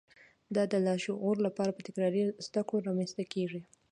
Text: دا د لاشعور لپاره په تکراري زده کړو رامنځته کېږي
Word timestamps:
دا 0.55 0.63
د 0.71 0.73
لاشعور 0.85 1.35
لپاره 1.47 1.71
په 1.73 1.81
تکراري 1.87 2.23
زده 2.45 2.61
کړو 2.67 2.85
رامنځته 2.87 3.23
کېږي 3.33 3.61